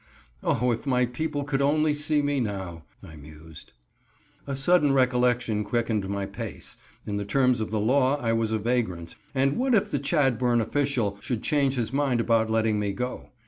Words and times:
"Oh, 0.41 0.71
if 0.71 0.87
my 0.87 1.05
people 1.05 1.43
could 1.43 1.61
only 1.61 1.93
see 1.93 2.23
me 2.23 2.39
now!" 2.39 2.85
I 3.03 3.15
mused. 3.15 3.71
A 4.47 4.55
sudden 4.55 4.93
recollection 4.93 5.63
quickened 5.63 6.09
my 6.09 6.25
pace 6.25 6.75
in 7.05 7.17
the 7.17 7.23
terms 7.23 7.61
of 7.61 7.69
the 7.69 7.79
law 7.79 8.19
I 8.19 8.33
was 8.33 8.51
a 8.51 8.57
vagrant, 8.57 9.13
and 9.35 9.57
what, 9.57 9.75
if 9.75 9.91
the 9.91 9.99
Chadbourn 9.99 10.59
official 10.59 11.19
should 11.21 11.43
change 11.43 11.75
his 11.75 11.93
mind 11.93 12.19
about 12.19 12.49
letting 12.49 12.79
me 12.79 12.93
go. 12.93 13.29